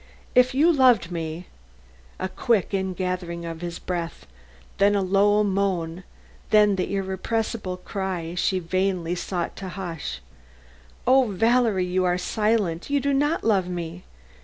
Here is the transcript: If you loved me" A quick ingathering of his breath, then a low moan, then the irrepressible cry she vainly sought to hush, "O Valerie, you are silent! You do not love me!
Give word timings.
If 0.33 0.55
you 0.55 0.73
loved 0.73 1.11
me" 1.11 1.45
A 2.19 2.27
quick 2.27 2.73
ingathering 2.73 3.45
of 3.45 3.61
his 3.61 3.77
breath, 3.77 4.25
then 4.79 4.95
a 4.95 5.01
low 5.03 5.43
moan, 5.43 6.03
then 6.49 6.75
the 6.75 6.91
irrepressible 6.95 7.77
cry 7.77 8.33
she 8.33 8.57
vainly 8.57 9.13
sought 9.13 9.55
to 9.57 9.69
hush, 9.69 10.19
"O 11.05 11.25
Valerie, 11.27 11.85
you 11.85 12.03
are 12.03 12.17
silent! 12.17 12.89
You 12.89 12.99
do 12.99 13.13
not 13.13 13.43
love 13.43 13.69
me! 13.69 14.03